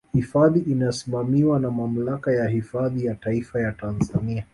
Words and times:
Hifadhi 0.13 0.59
inasimamiwa 0.59 1.59
na 1.59 1.71
Mamlaka 1.71 2.31
ya 2.31 2.47
Hifadhi 2.47 3.05
ya 3.05 3.15
Taifa 3.15 3.59
ya 3.61 3.71
Tanzania 3.71 4.45